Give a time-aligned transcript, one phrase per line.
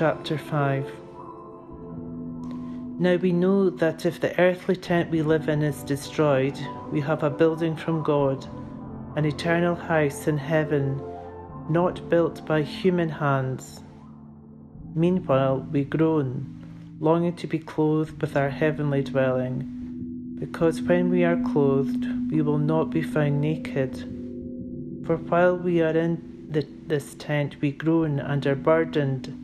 [0.00, 0.90] Chapter 5
[2.98, 6.58] Now we know that if the earthly tent we live in is destroyed,
[6.90, 8.48] we have a building from God,
[9.16, 11.02] an eternal house in heaven,
[11.68, 13.82] not built by human hands.
[14.94, 21.42] Meanwhile, we groan, longing to be clothed with our heavenly dwelling, because when we are
[21.52, 23.98] clothed, we will not be found naked.
[25.04, 29.39] For while we are in the, this tent, we groan and are burdened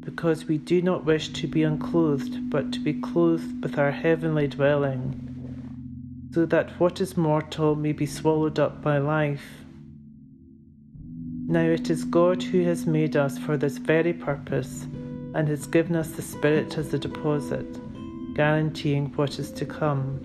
[0.00, 4.48] because we do not wish to be unclothed, but to be clothed with our heavenly
[4.48, 9.44] dwelling, so that what is mortal may be swallowed up by life.
[11.46, 14.86] Now it is God who has made us for this very purpose
[15.34, 17.66] and has given us the Spirit as a deposit,
[18.34, 20.20] guaranteeing what is to come.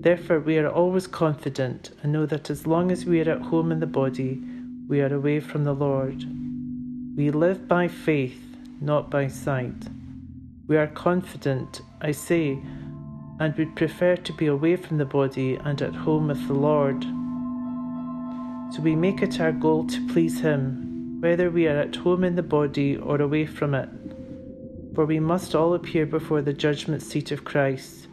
[0.00, 3.70] Therefore, we are always confident and know that as long as we are at home
[3.70, 4.40] in the body,
[4.88, 6.24] we are away from the Lord.
[7.14, 8.40] We live by faith,
[8.80, 9.74] not by sight.
[10.66, 12.58] We are confident, I say,
[13.38, 17.02] and would prefer to be away from the body and at home with the Lord.
[18.74, 22.34] So we make it our goal to please Him, whether we are at home in
[22.34, 23.90] the body or away from it.
[24.94, 28.08] For we must all appear before the judgment seat of Christ,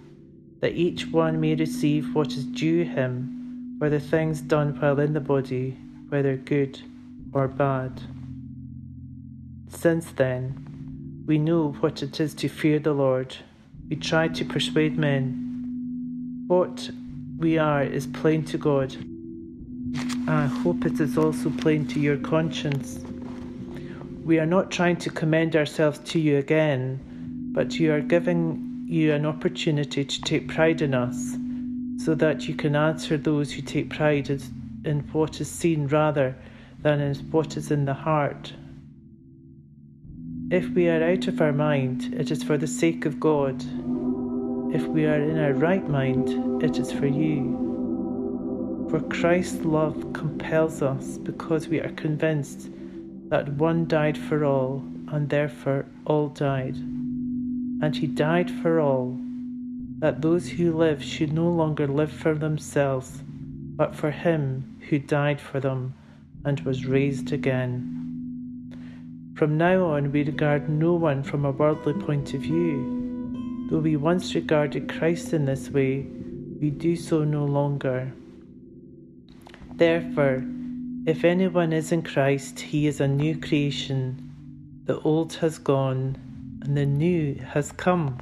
[0.60, 5.14] that each one may receive what is due him for the things done while in
[5.14, 5.78] the body,
[6.10, 6.82] whether good
[7.32, 8.02] or bad.
[9.70, 13.36] Since then, we know what it is to fear the Lord.
[13.88, 16.44] We try to persuade men.
[16.48, 16.90] What
[17.38, 18.96] we are is plain to God.
[20.28, 23.00] I hope it is also plain to your conscience.
[24.26, 27.00] We are not trying to commend ourselves to you again,
[27.54, 31.38] but you are giving you an opportunity to take pride in us,
[32.04, 34.30] so that you can answer those who take pride
[34.84, 36.36] in what is seen rather
[36.82, 38.54] than in what is in the heart.
[40.52, 43.64] If we are out of our mind, it is for the sake of God.
[44.74, 48.88] If we are in our right mind, it is for you.
[48.90, 52.72] For Christ's love compels us because we are convinced
[53.30, 56.78] that one died for all, and therefore all died.
[56.78, 59.16] And he died for all,
[60.00, 63.22] that those who live should no longer live for themselves,
[63.76, 65.94] but for him who died for them
[66.44, 68.09] and was raised again.
[69.40, 73.68] From now on, we regard no one from a worldly point of view.
[73.70, 76.06] Though we once regarded Christ in this way,
[76.60, 78.12] we do so no longer.
[79.76, 80.44] Therefore,
[81.06, 84.30] if anyone is in Christ, he is a new creation.
[84.84, 86.18] The old has gone,
[86.62, 88.18] and the new has come.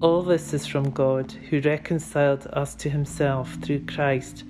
[0.00, 4.44] All this is from God, who reconciled us to himself through Christ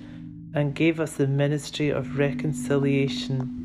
[0.53, 3.64] and gave us the ministry of reconciliation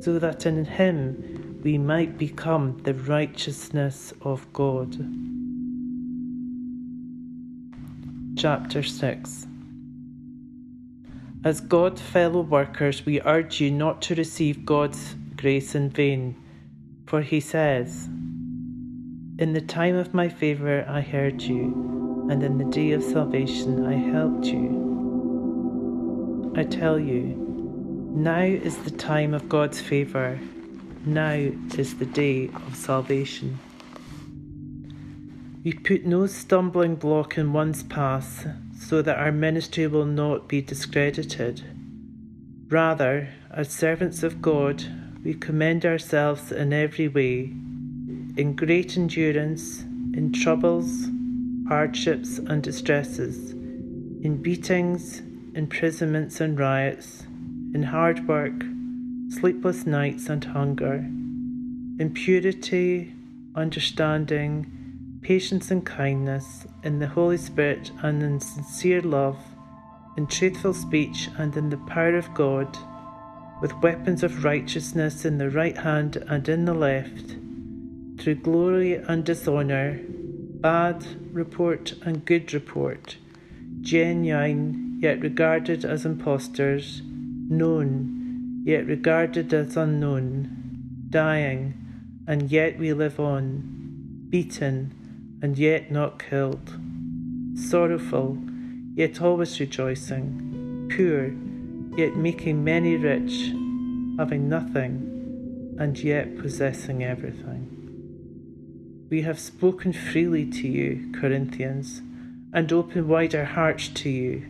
[0.00, 4.96] so that in him we might become the righteousness of God.
[8.36, 9.46] Chapter 6
[11.44, 16.36] As God's fellow workers, we urge you not to receive God's grace in vain,
[17.06, 18.06] for he says,
[19.38, 23.84] In the time of my favour I heard you, and in the day of salvation
[23.86, 24.86] I helped you.
[26.56, 27.47] I tell you,
[28.18, 30.40] now is the time of God's favour.
[31.06, 33.60] Now is the day of salvation.
[35.62, 40.60] We put no stumbling block in one's path so that our ministry will not be
[40.60, 41.62] discredited.
[42.68, 44.82] Rather, as servants of God,
[45.22, 47.52] we commend ourselves in every way,
[48.36, 49.82] in great endurance,
[50.12, 51.06] in troubles,
[51.68, 55.22] hardships, and distresses, in beatings,
[55.54, 57.27] imprisonments, and riots
[57.74, 58.64] in hard work,
[59.28, 60.94] sleepless nights and hunger,
[61.98, 63.12] in purity,
[63.54, 64.66] understanding,
[65.20, 69.38] patience and kindness, in the Holy Spirit and in sincere love,
[70.16, 72.78] in truthful speech and in the power of God,
[73.60, 77.36] with weapons of righteousness in the right hand and in the left,
[78.18, 80.00] through glory and dishonour,
[80.60, 83.16] bad report and good report,
[83.80, 87.02] genuine yet regarded as impostors
[87.50, 91.74] known, yet regarded as unknown, dying,
[92.26, 96.78] and yet we live on, beaten, and yet not killed,
[97.54, 98.38] sorrowful,
[98.94, 101.32] yet always rejoicing, poor,
[101.98, 103.52] yet making many rich,
[104.18, 109.06] having nothing, and yet possessing everything.
[109.10, 112.02] We have spoken freely to you, Corinthians,
[112.52, 114.44] and opened wide our hearts to you.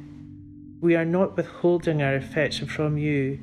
[0.81, 3.41] We are not withholding our affection from you,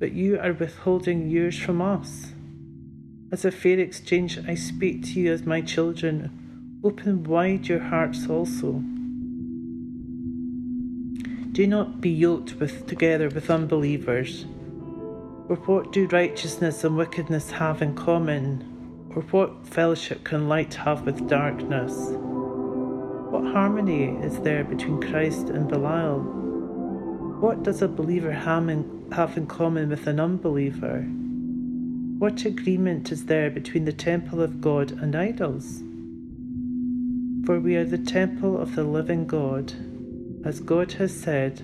[0.00, 2.32] but you are withholding yours from us.
[3.30, 6.80] As a fair exchange, I speak to you as my children.
[6.82, 8.82] Open wide your hearts also.
[11.52, 14.44] Do not be yoked with, together with unbelievers.
[15.48, 18.64] Or what do righteousness and wickedness have in common?
[19.14, 21.92] Or what fellowship can light have with darkness?
[23.30, 26.37] What harmony is there between Christ and Belial?
[27.40, 31.02] What does a believer have in common with an unbeliever?
[32.18, 35.82] What agreement is there between the temple of God and idols?
[37.46, 39.72] For we are the temple of the living God,
[40.44, 41.62] as God has said,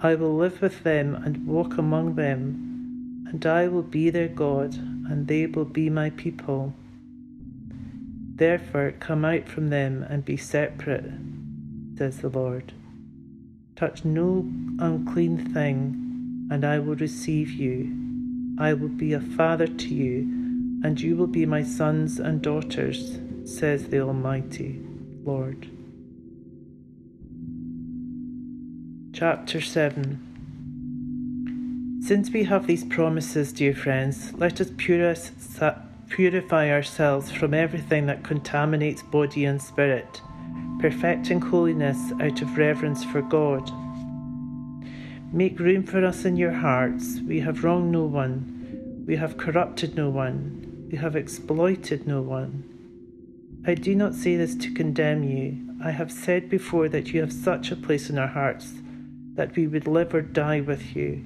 [0.00, 4.74] I will live with them and walk among them, and I will be their God,
[4.74, 6.74] and they will be my people.
[8.34, 11.10] Therefore, come out from them and be separate,
[11.96, 12.72] says the Lord.
[13.78, 14.44] Touch no
[14.80, 17.94] unclean thing, and I will receive you.
[18.58, 20.22] I will be a father to you,
[20.82, 24.80] and you will be my sons and daughters, says the Almighty
[25.24, 25.70] Lord.
[29.12, 34.72] Chapter 7 Since we have these promises, dear friends, let us
[36.08, 40.20] purify ourselves from everything that contaminates body and spirit,
[40.80, 43.70] perfecting holiness out of reverence for God.
[45.32, 47.20] Make room for us in your hearts.
[47.20, 49.04] We have wronged no one.
[49.06, 50.88] We have corrupted no one.
[50.90, 52.64] We have exploited no one.
[53.66, 55.76] I do not say this to condemn you.
[55.84, 58.72] I have said before that you have such a place in our hearts
[59.34, 61.24] that we would live or die with you.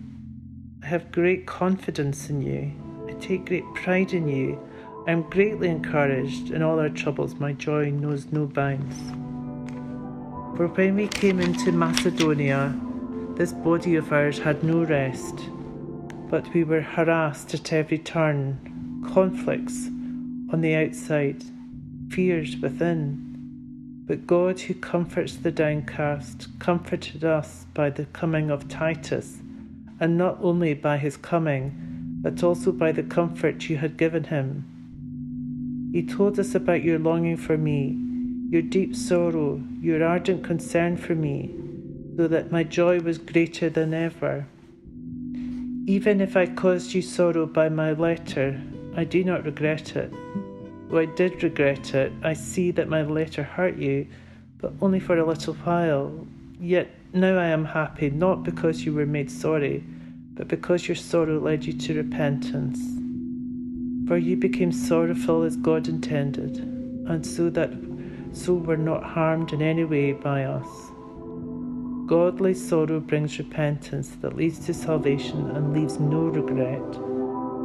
[0.82, 2.72] I have great confidence in you.
[3.06, 4.58] I take great pride in you.
[5.06, 6.50] I am greatly encouraged.
[6.50, 9.21] In all our troubles, my joy knows no bounds.
[10.56, 12.78] For when we came into Macedonia,
[13.36, 15.48] this body of ours had no rest,
[16.28, 18.58] but we were harassed at every turn,
[19.14, 19.86] conflicts
[20.52, 21.42] on the outside,
[22.10, 24.04] fears within.
[24.06, 29.38] But God, who comforts the downcast, comforted us by the coming of Titus,
[30.00, 31.74] and not only by his coming,
[32.20, 34.66] but also by the comfort you had given him.
[35.94, 38.11] He told us about your longing for me,
[38.52, 41.50] your deep sorrow, your ardent concern for me
[42.18, 44.46] so that my joy was greater than ever.
[45.86, 48.60] Even if I caused you sorrow by my letter,
[48.94, 50.12] I do not regret it.
[50.90, 54.06] Though I did regret it, I see that my letter hurt you,
[54.58, 56.26] but only for a little while.
[56.60, 59.82] Yet now I am happy, not because you were made sorry,
[60.34, 62.78] but because your sorrow led you to repentance.
[64.06, 67.70] For you became sorrowful as God intended, and so that
[68.32, 70.68] so were not harmed in any way by us.
[72.06, 76.92] Godly sorrow brings repentance that leads to salvation and leaves no regret,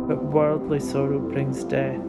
[0.07, 2.01] but worldly sorrow brings death.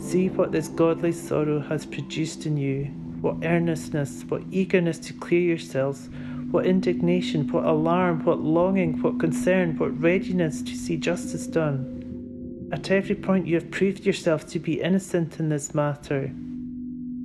[0.00, 2.90] See what this godly sorrow has produced in you
[3.20, 6.08] what earnestness, what eagerness to clear yourselves,
[6.50, 12.68] what indignation, what alarm, what longing, what concern, what readiness to see justice done.
[12.72, 16.30] At every point, you have proved yourself to be innocent in this matter.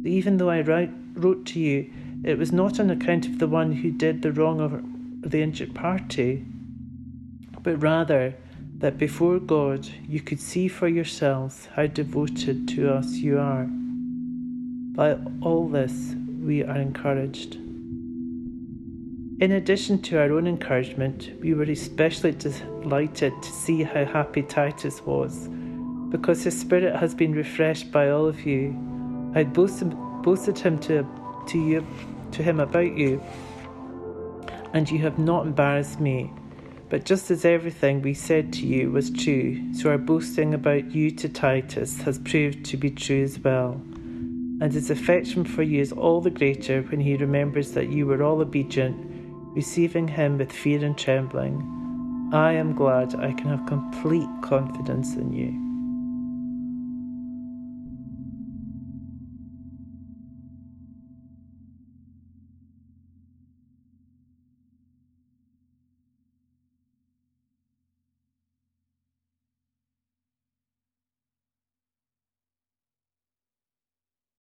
[0.04, 1.90] Even though I write, wrote to you,
[2.24, 4.84] it was not on account of the one who did the wrong of
[5.30, 6.46] the injured party,
[7.62, 8.36] but rather
[8.80, 13.68] that before God you could see for yourselves how devoted to us you are.
[13.70, 17.56] By all this, we are encouraged.
[19.40, 25.02] In addition to our own encouragement, we were especially delighted to see how happy Titus
[25.06, 25.48] was,
[26.10, 28.93] because his spirit has been refreshed by all of you.
[29.36, 31.06] I boasted, boasted him to,
[31.48, 31.86] to you
[32.34, 33.22] to him about you,
[34.74, 36.32] and you have not embarrassed me.
[36.90, 41.10] But just as everything we said to you was true, so our boasting about you
[41.12, 43.82] to Titus has proved to be true as well.
[44.62, 48.22] And his affection for you is all the greater when he remembers that you were
[48.22, 48.96] all obedient,
[49.56, 52.30] receiving him with fear and trembling.
[52.32, 55.63] I am glad I can have complete confidence in you.